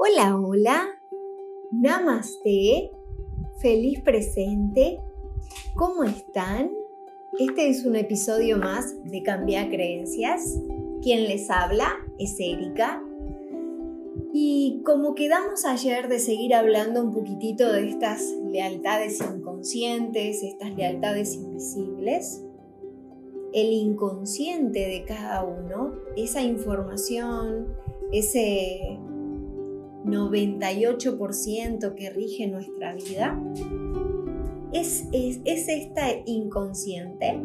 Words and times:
Hola, 0.00 0.36
hola. 0.36 0.86
Namaste. 1.72 2.92
Feliz 3.60 4.00
presente. 4.00 5.00
¿Cómo 5.74 6.04
están? 6.04 6.70
Este 7.36 7.68
es 7.68 7.84
un 7.84 7.96
episodio 7.96 8.58
más 8.58 8.94
de 9.02 9.24
Cambiar 9.24 9.70
Creencias. 9.70 10.56
Quien 11.02 11.24
les 11.24 11.50
habla 11.50 11.96
es 12.16 12.36
Erika. 12.38 13.02
Y 14.32 14.82
como 14.84 15.16
quedamos 15.16 15.64
ayer 15.64 16.06
de 16.06 16.20
seguir 16.20 16.54
hablando 16.54 17.02
un 17.02 17.12
poquitito 17.12 17.72
de 17.72 17.88
estas 17.88 18.22
lealtades 18.52 19.20
inconscientes, 19.20 20.44
estas 20.44 20.76
lealtades 20.76 21.34
invisibles, 21.34 22.44
el 23.52 23.72
inconsciente 23.72 24.78
de 24.78 25.04
cada 25.04 25.42
uno, 25.42 25.92
esa 26.16 26.40
información, 26.40 27.74
ese 28.12 28.96
98% 30.04 31.94
que 31.94 32.10
rige 32.10 32.46
nuestra 32.46 32.94
vida, 32.94 33.40
es, 34.72 35.08
es, 35.12 35.40
es 35.44 35.68
este 35.68 36.22
inconsciente 36.26 37.40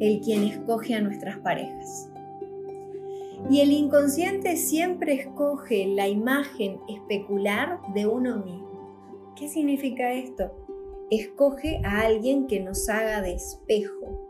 el 0.00 0.20
quien 0.20 0.42
escoge 0.44 0.94
a 0.94 1.00
nuestras 1.00 1.38
parejas. 1.38 2.10
Y 3.50 3.60
el 3.60 3.70
inconsciente 3.72 4.56
siempre 4.56 5.14
escoge 5.14 5.86
la 5.86 6.08
imagen 6.08 6.80
especular 6.88 7.80
de 7.94 8.06
uno 8.06 8.38
mismo. 8.38 9.32
¿Qué 9.36 9.48
significa 9.48 10.12
esto? 10.12 10.52
Escoge 11.10 11.80
a 11.84 12.00
alguien 12.00 12.46
que 12.46 12.60
nos 12.60 12.88
haga 12.88 13.22
de 13.22 13.34
espejo. 13.34 14.26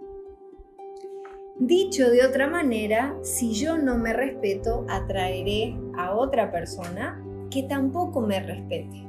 Dicho 1.58 2.10
de 2.10 2.26
otra 2.26 2.50
manera, 2.50 3.16
si 3.22 3.52
yo 3.52 3.78
no 3.78 3.96
me 3.96 4.12
respeto, 4.12 4.84
atraeré 4.88 5.74
a 5.96 6.14
otra 6.14 6.50
persona 6.50 7.25
que 7.50 7.62
tampoco 7.64 8.20
me 8.20 8.40
respete, 8.40 9.06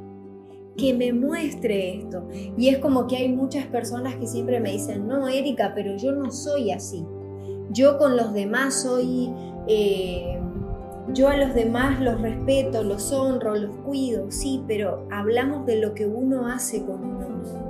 que 0.77 0.93
me 0.93 1.13
muestre 1.13 1.97
esto. 1.97 2.27
Y 2.57 2.69
es 2.69 2.77
como 2.79 3.07
que 3.07 3.17
hay 3.17 3.29
muchas 3.29 3.65
personas 3.65 4.15
que 4.15 4.27
siempre 4.27 4.59
me 4.59 4.71
dicen, 4.71 5.07
no, 5.07 5.27
Erika, 5.27 5.73
pero 5.75 5.95
yo 5.97 6.11
no 6.11 6.31
soy 6.31 6.71
así. 6.71 7.05
Yo 7.71 7.97
con 7.97 8.15
los 8.15 8.33
demás 8.33 8.81
soy, 8.81 9.29
eh, 9.67 10.39
yo 11.13 11.29
a 11.29 11.37
los 11.37 11.53
demás 11.53 11.99
los 11.99 12.21
respeto, 12.21 12.83
los 12.83 13.11
honro, 13.11 13.55
los 13.55 13.75
cuido, 13.77 14.31
sí, 14.31 14.63
pero 14.67 15.07
hablamos 15.11 15.65
de 15.65 15.77
lo 15.77 15.93
que 15.93 16.05
uno 16.05 16.47
hace 16.47 16.85
con 16.85 17.03
uno 17.03 17.29
mismo. 17.29 17.67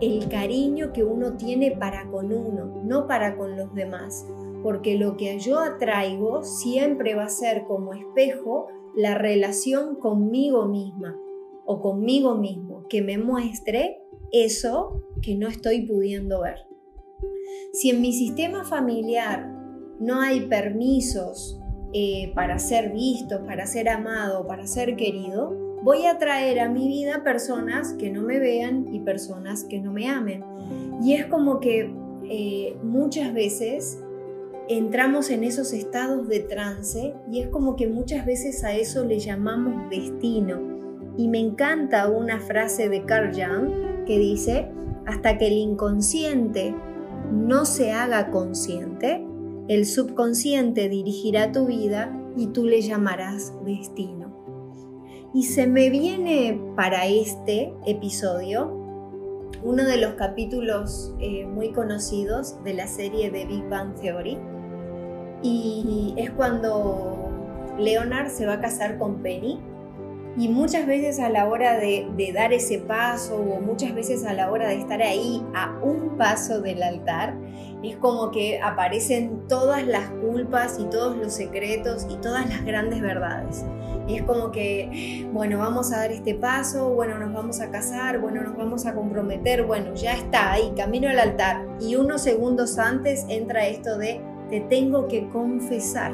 El 0.00 0.28
cariño 0.28 0.92
que 0.92 1.04
uno 1.04 1.34
tiene 1.34 1.70
para 1.72 2.06
con 2.10 2.32
uno, 2.32 2.82
no 2.84 3.06
para 3.06 3.36
con 3.36 3.56
los 3.56 3.72
demás 3.74 4.26
porque 4.64 4.96
lo 4.96 5.18
que 5.18 5.38
yo 5.38 5.58
atraigo 5.58 6.42
siempre 6.42 7.14
va 7.14 7.24
a 7.24 7.28
ser 7.28 7.64
como 7.64 7.92
espejo 7.92 8.68
la 8.96 9.14
relación 9.14 9.96
conmigo 9.96 10.66
misma 10.66 11.20
o 11.66 11.82
conmigo 11.82 12.34
mismo, 12.34 12.86
que 12.88 13.02
me 13.02 13.18
muestre 13.18 14.00
eso 14.32 15.02
que 15.20 15.34
no 15.34 15.48
estoy 15.48 15.82
pudiendo 15.82 16.40
ver. 16.40 16.66
Si 17.74 17.90
en 17.90 18.00
mi 18.00 18.14
sistema 18.14 18.64
familiar 18.64 19.52
no 20.00 20.22
hay 20.22 20.46
permisos 20.46 21.60
eh, 21.92 22.32
para 22.34 22.58
ser 22.58 22.90
visto, 22.90 23.44
para 23.44 23.66
ser 23.66 23.90
amado, 23.90 24.46
para 24.46 24.66
ser 24.66 24.96
querido, 24.96 25.54
voy 25.82 26.06
a 26.06 26.16
traer 26.16 26.60
a 26.60 26.70
mi 26.70 26.88
vida 26.88 27.22
personas 27.22 27.92
que 27.98 28.10
no 28.10 28.22
me 28.22 28.38
vean 28.38 28.86
y 28.94 29.00
personas 29.00 29.64
que 29.64 29.78
no 29.78 29.92
me 29.92 30.08
amen. 30.08 30.42
Y 31.02 31.12
es 31.12 31.26
como 31.26 31.60
que 31.60 31.92
eh, 32.30 32.78
muchas 32.82 33.34
veces 33.34 34.03
entramos 34.68 35.30
en 35.30 35.44
esos 35.44 35.72
estados 35.72 36.28
de 36.28 36.40
trance 36.40 37.14
y 37.30 37.40
es 37.40 37.48
como 37.48 37.76
que 37.76 37.86
muchas 37.86 38.24
veces 38.24 38.64
a 38.64 38.74
eso 38.74 39.04
le 39.04 39.18
llamamos 39.18 39.90
destino. 39.90 40.60
Y 41.16 41.28
me 41.28 41.38
encanta 41.38 42.08
una 42.08 42.40
frase 42.40 42.88
de 42.88 43.04
Carl 43.04 43.32
Jung 43.32 44.04
que 44.06 44.18
dice, 44.18 44.68
hasta 45.06 45.38
que 45.38 45.46
el 45.46 45.54
inconsciente 45.54 46.74
no 47.30 47.64
se 47.64 47.92
haga 47.92 48.30
consciente, 48.30 49.24
el 49.68 49.86
subconsciente 49.86 50.88
dirigirá 50.88 51.52
tu 51.52 51.66
vida 51.66 52.18
y 52.36 52.48
tú 52.48 52.64
le 52.64 52.80
llamarás 52.82 53.52
destino. 53.64 54.34
Y 55.32 55.44
se 55.44 55.66
me 55.66 55.90
viene 55.90 56.60
para 56.76 57.06
este 57.06 57.72
episodio 57.86 58.84
uno 59.62 59.84
de 59.84 59.96
los 59.96 60.14
capítulos 60.14 61.14
eh, 61.20 61.46
muy 61.46 61.72
conocidos 61.72 62.62
de 62.64 62.74
la 62.74 62.86
serie 62.86 63.30
de 63.30 63.46
Big 63.46 63.66
Bang 63.68 63.94
Theory, 63.94 64.38
y 65.44 66.14
es 66.16 66.30
cuando 66.30 67.30
Leonard 67.78 68.30
se 68.30 68.46
va 68.46 68.54
a 68.54 68.60
casar 68.60 68.98
con 68.98 69.22
Penny 69.22 69.60
y 70.36 70.48
muchas 70.48 70.86
veces 70.86 71.20
a 71.20 71.28
la 71.28 71.46
hora 71.46 71.78
de, 71.78 72.32
dar 72.34 72.52
ese 72.52 72.78
paso 72.78 73.36
o 73.36 73.60
muchas 73.60 73.94
veces 73.94 74.24
a 74.24 74.32
la 74.32 74.50
hora 74.50 74.68
de 74.68 74.76
estar 74.76 75.00
ahí 75.00 75.44
a 75.54 75.78
un 75.80 76.16
paso 76.16 76.60
del 76.60 76.82
altar, 76.82 77.36
es 77.84 77.96
como 77.98 78.32
que 78.32 78.60
aparecen 78.60 79.46
todas 79.48 79.86
las 79.86 80.08
culpas 80.08 80.78
y 80.80 80.84
todos 80.86 81.16
los 81.16 81.32
secretos 81.34 82.06
y 82.10 82.16
todas 82.16 82.48
las 82.48 82.64
grandes 82.64 83.00
verdades. 83.00 83.64
Y 84.08 84.16
es 84.16 84.22
como 84.22 84.50
que, 84.50 85.28
bueno, 85.32 85.58
vamos 85.58 85.92
a 85.92 85.98
dar 85.98 86.10
este 86.10 86.34
paso, 86.34 86.90
bueno, 86.90 87.16
nos 87.18 87.32
vamos 87.32 87.60
a 87.60 87.70
casar, 87.70 88.18
bueno, 88.18 88.42
nos 88.42 88.56
vamos 88.56 88.86
a 88.86 88.94
comprometer, 88.94 89.64
bueno, 89.64 89.94
ya 89.94 90.14
está 90.14 90.52
ahí, 90.52 90.72
camino 90.76 91.08
al 91.08 91.18
altar. 91.18 91.64
Y 91.80 91.94
unos 91.94 92.22
segundos 92.22 92.78
antes 92.78 93.24
entra 93.28 93.66
esto 93.66 93.96
de 93.98 94.20
te 94.50 94.60
tengo 94.60 95.08
que 95.08 95.28
confesar. 95.28 96.12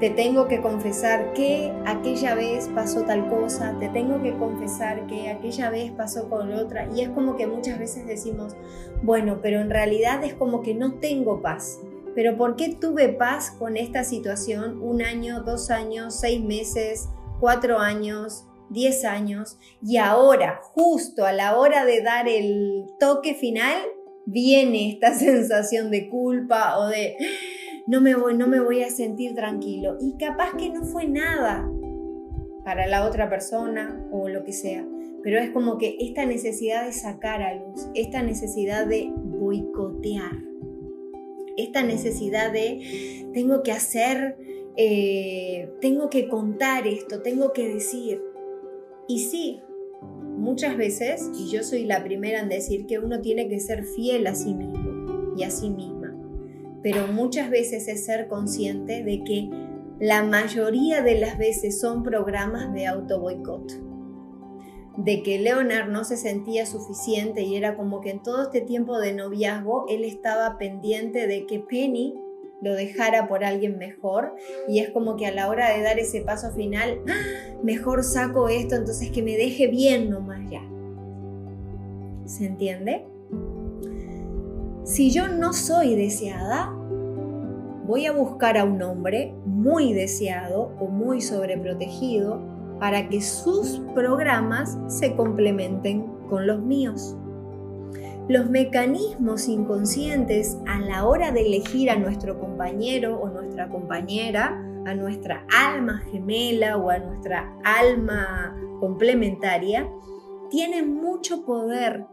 Te 0.00 0.10
tengo 0.10 0.46
que 0.46 0.60
confesar 0.60 1.32
que 1.32 1.72
aquella 1.84 2.36
vez 2.36 2.68
pasó 2.72 3.02
tal 3.02 3.28
cosa, 3.28 3.76
te 3.80 3.88
tengo 3.88 4.22
que 4.22 4.36
confesar 4.36 5.08
que 5.08 5.28
aquella 5.28 5.70
vez 5.70 5.90
pasó 5.90 6.28
con 6.28 6.52
otra. 6.52 6.88
Y 6.94 7.00
es 7.00 7.08
como 7.08 7.36
que 7.36 7.48
muchas 7.48 7.80
veces 7.80 8.06
decimos, 8.06 8.54
bueno, 9.02 9.40
pero 9.42 9.60
en 9.60 9.70
realidad 9.70 10.22
es 10.22 10.34
como 10.34 10.62
que 10.62 10.74
no 10.74 10.94
tengo 10.94 11.42
paz. 11.42 11.80
Pero 12.14 12.36
¿por 12.36 12.54
qué 12.54 12.76
tuve 12.80 13.08
paz 13.08 13.50
con 13.50 13.76
esta 13.76 14.04
situación 14.04 14.80
un 14.82 15.02
año, 15.02 15.42
dos 15.42 15.70
años, 15.70 16.14
seis 16.14 16.42
meses, 16.42 17.08
cuatro 17.40 17.78
años, 17.78 18.44
diez 18.70 19.04
años? 19.04 19.58
Y 19.82 19.96
ahora, 19.96 20.60
justo 20.62 21.24
a 21.24 21.32
la 21.32 21.56
hora 21.56 21.84
de 21.84 22.02
dar 22.02 22.28
el 22.28 22.86
toque 23.00 23.34
final, 23.34 23.78
viene 24.28 24.90
esta 24.90 25.14
sensación 25.18 25.90
de 25.90 26.08
culpa 26.08 26.78
o 26.78 26.86
de 26.86 27.16
no 27.86 28.00
me 28.00 28.14
voy, 28.14 28.36
no 28.36 28.46
me 28.46 28.60
voy 28.60 28.82
a 28.82 28.90
sentir 28.90 29.34
tranquilo. 29.34 29.96
Y 30.00 30.16
capaz 30.18 30.54
que 30.56 30.68
no 30.68 30.84
fue 30.84 31.08
nada 31.08 31.68
para 32.64 32.86
la 32.86 33.06
otra 33.06 33.30
persona 33.30 34.06
o 34.12 34.28
lo 34.28 34.44
que 34.44 34.52
sea. 34.52 34.86
Pero 35.22 35.38
es 35.38 35.50
como 35.50 35.78
que 35.78 35.96
esta 36.00 36.26
necesidad 36.26 36.86
de 36.86 36.92
sacar 36.92 37.42
a 37.42 37.54
luz, 37.54 37.88
esta 37.94 38.22
necesidad 38.22 38.86
de 38.86 39.10
boicotear, 39.14 40.36
esta 41.56 41.82
necesidad 41.82 42.52
de 42.52 43.24
tengo 43.32 43.62
que 43.62 43.72
hacer, 43.72 44.36
eh, 44.76 45.70
tengo 45.80 46.08
que 46.10 46.28
contar 46.28 46.86
esto, 46.86 47.22
tengo 47.22 47.52
que 47.52 47.68
decir. 47.68 48.22
Y 49.08 49.20
sí, 49.20 49.60
muchas 50.38 50.76
veces, 50.76 51.30
y 51.38 51.50
yo 51.50 51.62
soy 51.62 51.84
la 51.84 52.02
primera 52.02 52.40
en 52.40 52.48
decir 52.48 52.86
que 52.86 52.98
uno 52.98 53.20
tiene 53.20 53.48
que 53.48 53.60
ser 53.60 53.84
fiel 53.84 54.26
a 54.26 54.34
sí 54.34 54.54
mismo 54.54 55.34
y 55.36 55.42
a 55.42 55.50
sí 55.50 55.70
misma, 55.70 56.16
pero 56.82 57.06
muchas 57.08 57.50
veces 57.50 57.88
es 57.88 58.04
ser 58.04 58.28
consciente 58.28 59.02
de 59.02 59.24
que 59.24 59.50
la 60.00 60.22
mayoría 60.22 61.02
de 61.02 61.18
las 61.18 61.38
veces 61.38 61.80
son 61.80 62.04
programas 62.04 62.72
de 62.72 62.86
auto 62.86 63.20
boicot. 63.20 63.72
De 64.96 65.22
que 65.22 65.38
Leonard 65.38 65.90
no 65.90 66.04
se 66.04 66.16
sentía 66.16 66.66
suficiente 66.66 67.42
y 67.42 67.56
era 67.56 67.76
como 67.76 68.00
que 68.00 68.10
en 68.10 68.22
todo 68.22 68.44
este 68.44 68.60
tiempo 68.60 68.98
de 68.98 69.12
noviazgo 69.12 69.86
él 69.88 70.04
estaba 70.04 70.58
pendiente 70.58 71.26
de 71.26 71.46
que 71.46 71.60
Penny 71.60 72.14
lo 72.60 72.74
dejara 72.74 73.28
por 73.28 73.44
alguien 73.44 73.78
mejor 73.78 74.34
y 74.66 74.80
es 74.80 74.90
como 74.90 75.16
que 75.16 75.26
a 75.26 75.32
la 75.32 75.48
hora 75.48 75.70
de 75.70 75.82
dar 75.82 75.98
ese 75.98 76.22
paso 76.22 76.50
final, 76.52 77.00
¡ah! 77.08 77.58
mejor 77.62 78.04
saco 78.04 78.48
esto, 78.48 78.74
entonces 78.74 79.10
que 79.10 79.22
me 79.22 79.36
deje 79.36 79.68
bien 79.68 80.10
nomás 80.10 80.50
ya. 80.50 80.62
¿Se 82.24 82.46
entiende? 82.46 83.06
Si 84.84 85.10
yo 85.10 85.28
no 85.28 85.52
soy 85.52 85.94
deseada, 85.94 86.72
voy 87.86 88.06
a 88.06 88.12
buscar 88.12 88.58
a 88.58 88.64
un 88.64 88.82
hombre 88.82 89.34
muy 89.44 89.92
deseado 89.92 90.72
o 90.78 90.88
muy 90.88 91.20
sobreprotegido 91.20 92.40
para 92.78 93.08
que 93.08 93.20
sus 93.20 93.80
programas 93.94 94.78
se 94.86 95.14
complementen 95.16 96.06
con 96.28 96.46
los 96.46 96.60
míos 96.60 97.16
los 98.28 98.50
mecanismos 98.50 99.48
inconscientes 99.48 100.58
a 100.66 100.80
la 100.80 101.06
hora 101.06 101.32
de 101.32 101.46
elegir 101.46 101.90
a 101.90 101.96
nuestro 101.96 102.38
compañero 102.38 103.18
o 103.18 103.30
nuestra 103.30 103.68
compañera, 103.70 104.48
a 104.84 104.94
nuestra 104.94 105.46
alma 105.50 106.02
gemela 106.10 106.76
o 106.76 106.90
a 106.90 106.98
nuestra 106.98 107.50
alma 107.64 108.54
complementaria, 108.80 109.88
tienen 110.50 110.94
mucho 110.94 111.44
poder 111.44 112.04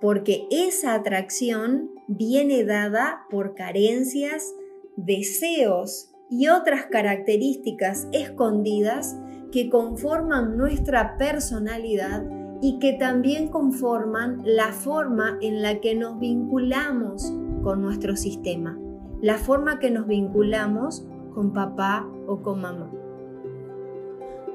porque 0.00 0.46
esa 0.50 0.94
atracción 0.94 1.90
viene 2.06 2.64
dada 2.64 3.26
por 3.30 3.54
carencias, 3.54 4.54
deseos 4.96 6.10
y 6.30 6.48
otras 6.48 6.86
características 6.86 8.08
escondidas 8.12 9.18
que 9.52 9.68
conforman 9.68 10.56
nuestra 10.56 11.16
personalidad 11.18 12.22
y 12.60 12.78
que 12.78 12.94
también 12.94 13.48
conforman 13.48 14.42
la 14.44 14.72
forma 14.72 15.38
en 15.40 15.62
la 15.62 15.80
que 15.80 15.94
nos 15.94 16.18
vinculamos 16.18 17.32
con 17.62 17.82
nuestro 17.82 18.16
sistema, 18.16 18.78
la 19.20 19.38
forma 19.38 19.78
que 19.78 19.90
nos 19.90 20.06
vinculamos 20.06 21.06
con 21.34 21.52
papá 21.52 22.08
o 22.26 22.42
con 22.42 22.60
mamá. 22.60 22.90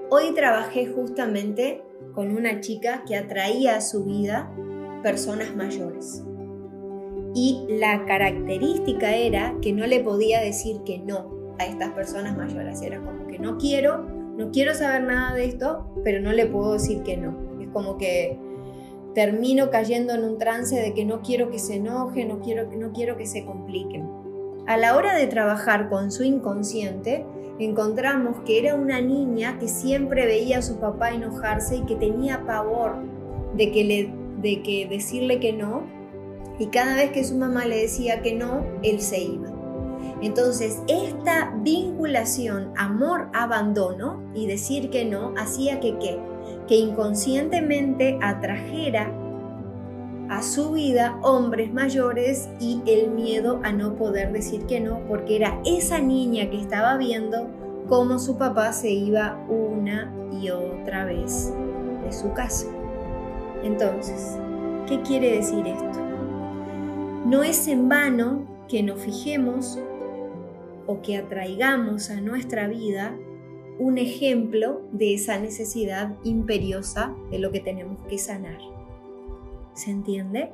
Hoy 0.09 0.33
trabajé 0.35 0.87
justamente 0.87 1.83
con 2.13 2.35
una 2.35 2.59
chica 2.59 3.03
que 3.05 3.15
atraía 3.15 3.77
a 3.77 3.81
su 3.81 4.03
vida 4.03 4.51
personas 5.01 5.55
mayores. 5.55 6.23
Y 7.35 7.65
la 7.67 8.05
característica 8.05 9.15
era 9.15 9.55
que 9.61 9.73
no 9.73 9.87
le 9.87 10.01
podía 10.01 10.39
decir 10.39 10.81
que 10.85 10.99
no 10.99 11.55
a 11.57 11.65
estas 11.65 11.91
personas 11.91 12.37
mayores. 12.37 12.81
Era 12.81 13.01
como 13.01 13.27
que 13.27 13.39
no 13.39 13.57
quiero, 13.57 14.03
no 14.37 14.51
quiero 14.51 14.75
saber 14.75 15.03
nada 15.03 15.35
de 15.35 15.45
esto, 15.45 15.91
pero 16.03 16.21
no 16.21 16.31
le 16.31 16.45
puedo 16.45 16.73
decir 16.73 17.01
que 17.03 17.17
no. 17.17 17.42
Como 17.73 17.97
que 17.97 18.37
termino 19.13 19.69
cayendo 19.69 20.13
en 20.13 20.23
un 20.23 20.37
trance 20.37 20.75
de 20.75 20.93
que 20.93 21.05
no 21.05 21.21
quiero 21.21 21.49
que 21.49 21.59
se 21.59 21.75
enoje, 21.75 22.25
no 22.25 22.39
quiero, 22.39 22.69
no 22.71 22.91
quiero 22.93 23.17
que 23.17 23.25
se 23.25 23.45
compliquen. 23.45 24.09
A 24.65 24.77
la 24.77 24.95
hora 24.95 25.13
de 25.13 25.27
trabajar 25.27 25.89
con 25.89 26.11
su 26.11 26.23
inconsciente, 26.23 27.25
encontramos 27.59 28.39
que 28.45 28.59
era 28.59 28.75
una 28.75 29.01
niña 29.01 29.59
que 29.59 29.67
siempre 29.67 30.25
veía 30.25 30.59
a 30.59 30.61
su 30.61 30.79
papá 30.79 31.11
enojarse 31.11 31.77
y 31.77 31.81
que 31.81 31.95
tenía 31.95 32.45
pavor 32.45 32.95
de 33.55 33.71
que, 33.71 33.83
le, 33.83 34.13
de 34.41 34.61
que 34.61 34.87
decirle 34.87 35.39
que 35.39 35.53
no, 35.53 35.83
y 36.59 36.67
cada 36.67 36.95
vez 36.95 37.11
que 37.11 37.23
su 37.23 37.35
mamá 37.35 37.65
le 37.65 37.81
decía 37.81 38.21
que 38.21 38.33
no, 38.33 38.65
él 38.83 39.01
se 39.01 39.21
iba. 39.21 39.49
Entonces, 40.21 40.81
esta 40.87 41.53
vinculación 41.61 42.71
amor-abandono 42.77 44.23
y 44.33 44.47
decir 44.47 44.89
que 44.89 45.03
no 45.03 45.33
hacía 45.37 45.79
que 45.79 45.97
qué? 45.97 46.17
Que 46.67 46.75
inconscientemente 46.75 48.17
atrajera 48.21 49.11
a 50.29 50.41
su 50.41 50.71
vida 50.71 51.19
hombres 51.21 51.73
mayores 51.73 52.49
y 52.59 52.81
el 52.87 53.11
miedo 53.11 53.59
a 53.63 53.71
no 53.71 53.95
poder 53.95 54.31
decir 54.31 54.65
que 54.65 54.79
no, 54.79 55.01
porque 55.07 55.35
era 55.35 55.59
esa 55.65 55.99
niña 55.99 56.49
que 56.49 56.59
estaba 56.59 56.97
viendo 56.97 57.49
cómo 57.87 58.17
su 58.19 58.37
papá 58.37 58.73
se 58.73 58.89
iba 58.89 59.37
una 59.49 60.11
y 60.41 60.49
otra 60.49 61.05
vez 61.05 61.53
de 62.03 62.11
su 62.11 62.33
casa. 62.33 62.67
Entonces, 63.63 64.37
¿qué 64.87 65.01
quiere 65.01 65.37
decir 65.37 65.67
esto? 65.67 65.99
No 67.25 67.43
es 67.43 67.67
en 67.67 67.87
vano 67.87 68.45
que 68.67 68.83
nos 68.83 68.99
fijemos 68.99 69.79
o 70.87 71.01
que 71.01 71.17
atraigamos 71.17 72.09
a 72.09 72.19
nuestra 72.19 72.67
vida 72.67 73.15
un 73.79 73.97
ejemplo 73.97 74.81
de 74.91 75.13
esa 75.13 75.39
necesidad 75.39 76.15
imperiosa 76.23 77.15
de 77.31 77.39
lo 77.39 77.51
que 77.51 77.59
tenemos 77.59 78.05
que 78.07 78.17
sanar. 78.17 78.59
¿Se 79.73 79.91
entiende? 79.91 80.51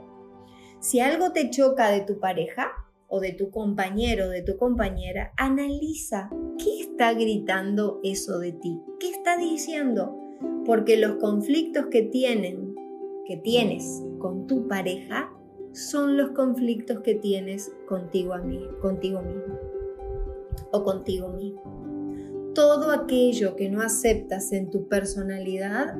Si 0.79 0.99
algo 0.99 1.31
te 1.31 1.49
choca 1.49 1.91
de 1.91 2.01
tu 2.01 2.19
pareja 2.19 2.71
o 3.07 3.19
de 3.19 3.33
tu 3.33 3.51
compañero 3.51 4.25
o 4.25 4.29
de 4.29 4.41
tu 4.41 4.57
compañera, 4.57 5.33
analiza 5.35 6.29
qué 6.57 6.81
está 6.81 7.13
gritando 7.13 7.99
eso 8.03 8.39
de 8.39 8.53
ti, 8.53 8.79
qué 8.99 9.09
está 9.09 9.37
diciendo, 9.37 10.17
porque 10.65 10.95
los 10.95 11.17
conflictos 11.17 11.87
que 11.87 12.03
tienen, 12.03 12.75
que 13.25 13.35
tienes 13.35 14.03
con 14.19 14.47
tu 14.47 14.67
pareja, 14.67 15.31
son 15.73 16.17
los 16.17 16.31
conflictos 16.31 17.01
que 17.01 17.15
tienes 17.15 17.71
contigo, 17.87 18.33
a 18.33 18.39
mí, 18.39 18.59
contigo 18.81 19.21
mismo 19.21 19.59
o 20.71 20.83
contigo 20.83 21.29
mismo. 21.29 21.68
Todo 22.53 22.91
aquello 22.91 23.55
que 23.55 23.69
no 23.69 23.81
aceptas 23.81 24.51
en 24.51 24.69
tu 24.69 24.87
personalidad, 24.87 25.95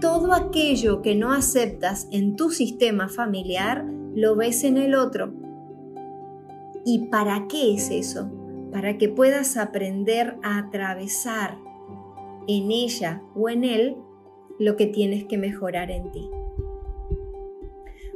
todo 0.00 0.32
aquello 0.32 1.02
que 1.02 1.14
no 1.14 1.32
aceptas 1.32 2.08
en 2.12 2.36
tu 2.36 2.50
sistema 2.50 3.08
familiar, 3.08 3.84
lo 4.14 4.36
ves 4.36 4.64
en 4.64 4.76
el 4.76 4.94
otro. 4.94 5.32
¿Y 6.84 7.06
para 7.06 7.46
qué 7.48 7.74
es 7.74 7.90
eso? 7.90 8.30
Para 8.70 8.98
que 8.98 9.08
puedas 9.08 9.56
aprender 9.56 10.36
a 10.42 10.58
atravesar 10.58 11.56
en 12.46 12.70
ella 12.70 13.22
o 13.34 13.48
en 13.48 13.64
él 13.64 13.96
lo 14.58 14.76
que 14.76 14.86
tienes 14.86 15.24
que 15.24 15.38
mejorar 15.38 15.90
en 15.90 16.12
ti. 16.12 16.28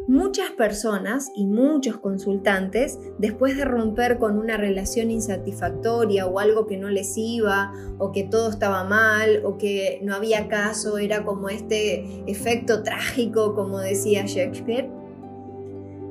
Muchas 0.08 0.52
personas 0.52 1.30
y 1.34 1.44
muchos 1.44 1.98
consultantes, 1.98 2.98
después 3.18 3.58
de 3.58 3.66
romper 3.66 4.16
con 4.16 4.38
una 4.38 4.56
relación 4.56 5.10
insatisfactoria 5.10 6.24
o 6.24 6.38
algo 6.38 6.66
que 6.66 6.78
no 6.78 6.88
les 6.88 7.18
iba, 7.18 7.74
o 7.98 8.10
que 8.10 8.24
todo 8.24 8.48
estaba 8.48 8.84
mal, 8.84 9.42
o 9.44 9.58
que 9.58 10.00
no 10.02 10.14
había 10.14 10.48
caso, 10.48 10.96
era 10.96 11.26
como 11.26 11.50
este 11.50 12.22
efecto 12.26 12.82
trágico, 12.82 13.54
como 13.54 13.80
decía 13.80 14.24
Shakespeare, 14.24 14.88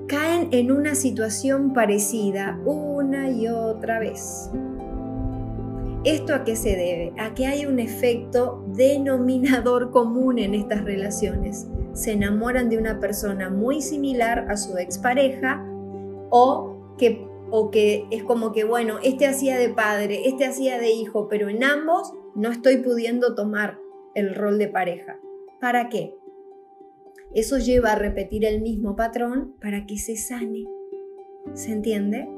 caen 0.08 0.50
en 0.52 0.72
una 0.72 0.94
situación 0.94 1.74
parecida 1.74 2.62
una 2.66 3.32
y 3.32 3.48
otra 3.48 3.98
vez. 3.98 4.52
¿Esto 6.04 6.36
a 6.36 6.44
qué 6.44 6.56
se 6.56 6.76
debe? 6.76 7.14
A 7.18 7.34
que 7.34 7.48
hay 7.48 7.66
un 7.66 7.80
efecto 7.80 8.64
denominador 8.76 9.90
común 9.90 10.38
en 10.38 10.54
estas 10.54 10.84
relaciones 10.84 11.68
se 11.98 12.12
enamoran 12.12 12.70
de 12.70 12.78
una 12.78 13.00
persona 13.00 13.50
muy 13.50 13.82
similar 13.82 14.46
a 14.52 14.56
su 14.56 14.78
expareja 14.78 15.66
o 16.30 16.96
que, 17.00 17.28
o 17.50 17.72
que 17.72 18.06
es 18.12 18.24
como 18.24 18.52
que, 18.52 18.64
bueno, 18.64 19.00
este 19.04 19.26
hacía 19.26 19.58
de 19.58 19.70
padre, 19.70 20.28
este 20.28 20.46
hacía 20.46 20.80
de 20.80 20.92
hijo, 20.92 21.28
pero 21.28 21.50
en 21.50 21.64
ambos 21.64 22.14
no 22.36 22.52
estoy 22.52 22.78
pudiendo 22.78 23.34
tomar 23.34 23.80
el 24.14 24.36
rol 24.36 24.60
de 24.60 24.68
pareja. 24.68 25.20
¿Para 25.60 25.90
qué? 25.90 26.14
Eso 27.34 27.58
lleva 27.58 27.94
a 27.94 27.96
repetir 27.96 28.46
el 28.46 28.62
mismo 28.62 28.96
patrón 28.96 29.56
para 29.60 29.88
que 29.88 29.98
se 29.98 30.18
sane. 30.18 30.66
¿Se 31.56 31.72
entiende? 31.72 32.30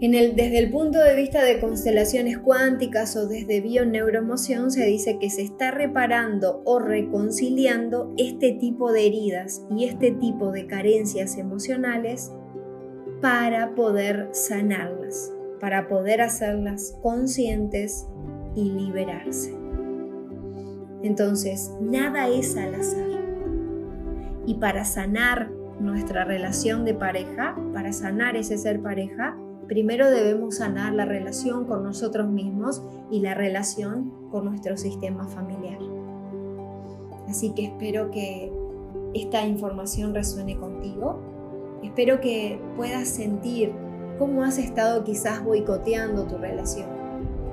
Desde 0.00 0.58
el 0.58 0.70
punto 0.70 1.00
de 1.00 1.16
vista 1.16 1.42
de 1.42 1.58
constelaciones 1.58 2.38
cuánticas 2.38 3.16
o 3.16 3.26
desde 3.26 3.60
bioneuromoción 3.60 4.70
se 4.70 4.86
dice 4.86 5.18
que 5.18 5.28
se 5.28 5.42
está 5.42 5.72
reparando 5.72 6.62
o 6.64 6.78
reconciliando 6.78 8.14
este 8.16 8.52
tipo 8.52 8.92
de 8.92 9.06
heridas 9.06 9.66
y 9.76 9.86
este 9.86 10.12
tipo 10.12 10.52
de 10.52 10.66
carencias 10.66 11.36
emocionales 11.36 12.32
para 13.20 13.74
poder 13.74 14.28
sanarlas, 14.30 15.32
para 15.58 15.88
poder 15.88 16.20
hacerlas 16.20 16.96
conscientes 17.02 18.06
y 18.54 18.70
liberarse. 18.70 19.52
Entonces, 21.02 21.72
nada 21.80 22.28
es 22.28 22.56
al 22.56 22.74
azar. 22.76 23.08
Y 24.46 24.54
para 24.54 24.84
sanar 24.84 25.50
nuestra 25.80 26.24
relación 26.24 26.84
de 26.84 26.94
pareja, 26.94 27.56
para 27.72 27.92
sanar 27.92 28.36
ese 28.36 28.58
ser 28.58 28.80
pareja, 28.80 29.36
primero 29.68 30.10
debemos 30.10 30.56
sanar 30.56 30.94
la 30.94 31.04
relación 31.04 31.66
con 31.66 31.84
nosotros 31.84 32.28
mismos 32.28 32.82
y 33.10 33.20
la 33.20 33.34
relación 33.34 34.12
con 34.30 34.46
nuestro 34.46 34.76
sistema 34.76 35.28
familiar. 35.28 35.78
Así 37.28 37.50
que 37.50 37.66
espero 37.66 38.10
que 38.10 38.50
esta 39.14 39.46
información 39.46 40.14
resuene 40.14 40.56
contigo. 40.56 41.20
Espero 41.82 42.20
que 42.20 42.58
puedas 42.76 43.08
sentir 43.08 43.72
cómo 44.18 44.42
has 44.42 44.58
estado 44.58 45.04
quizás 45.04 45.44
boicoteando 45.44 46.24
tu 46.26 46.38
relación. 46.38 46.88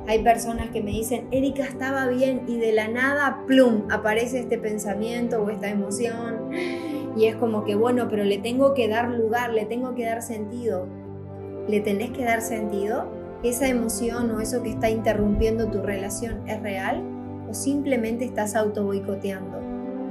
Hay 0.07 0.23
personas 0.23 0.69
que 0.69 0.81
me 0.81 0.91
dicen, 0.91 1.27
Erika 1.31 1.63
estaba 1.63 2.07
bien 2.07 2.43
y 2.47 2.57
de 2.57 2.71
la 2.71 2.87
nada, 2.87 3.43
plum, 3.47 3.83
aparece 3.89 4.39
este 4.39 4.57
pensamiento 4.57 5.41
o 5.41 5.49
esta 5.49 5.67
emoción. 5.67 6.51
Y 7.17 7.25
es 7.25 7.35
como 7.35 7.65
que, 7.65 7.75
bueno, 7.75 8.07
pero 8.09 8.23
le 8.23 8.37
tengo 8.37 8.73
que 8.73 8.87
dar 8.87 9.09
lugar, 9.09 9.51
le 9.51 9.65
tengo 9.65 9.95
que 9.95 10.05
dar 10.05 10.21
sentido 10.21 10.87
le 11.67 11.79
tenés 11.79 12.11
que 12.11 12.23
dar 12.23 12.41
sentido, 12.41 13.05
esa 13.43 13.67
emoción 13.67 14.31
o 14.31 14.39
eso 14.39 14.63
que 14.63 14.71
está 14.71 14.89
interrumpiendo 14.89 15.69
tu 15.69 15.81
relación 15.81 16.47
es 16.47 16.61
real 16.61 17.03
o 17.49 17.53
simplemente 17.53 18.25
estás 18.25 18.55
auto 18.55 18.83
boicoteando. 18.83 19.59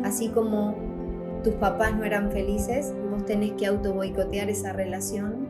Así 0.05 0.29
como 0.29 0.75
tus 1.43 1.55
papás 1.55 1.95
no 1.95 2.05
eran 2.05 2.31
felices 2.31 2.95
vos 3.11 3.25
tenés 3.27 3.53
que 3.53 3.67
auto 3.67 3.95
boicotear 3.95 4.51
esa 4.51 4.73
relación, 4.73 5.47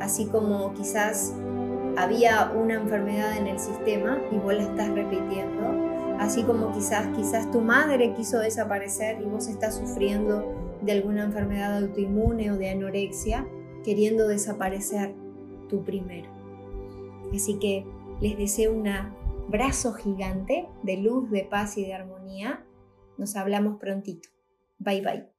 así 0.00 0.26
como 0.26 0.72
quizás 0.74 1.32
había 1.96 2.52
una 2.54 2.74
enfermedad 2.74 3.36
en 3.36 3.46
el 3.46 3.58
sistema 3.58 4.18
y 4.30 4.36
vos 4.36 4.54
la 4.54 4.64
estás 4.64 4.90
repitiendo, 4.90 5.62
así 6.18 6.42
como 6.42 6.72
quizás 6.72 7.08
quizás 7.16 7.50
tu 7.50 7.60
madre 7.60 8.12
quiso 8.14 8.38
desaparecer 8.38 9.20
y 9.20 9.24
vos 9.24 9.48
estás 9.48 9.74
sufriendo 9.74 10.44
de 10.82 10.92
alguna 10.92 11.24
enfermedad 11.24 11.78
autoinmune 11.78 12.52
o 12.52 12.56
de 12.56 12.70
anorexia, 12.70 13.46
queriendo 13.86 14.26
desaparecer 14.26 15.14
tú 15.68 15.84
primero. 15.84 16.28
Así 17.32 17.58
que 17.60 17.86
les 18.20 18.36
deseo 18.36 18.72
un 18.72 18.88
abrazo 18.88 19.92
gigante 19.92 20.68
de 20.82 20.96
luz, 20.96 21.30
de 21.30 21.44
paz 21.44 21.78
y 21.78 21.84
de 21.84 21.94
armonía. 21.94 22.66
Nos 23.16 23.36
hablamos 23.36 23.78
prontito. 23.78 24.28
Bye 24.78 25.02
bye. 25.02 25.35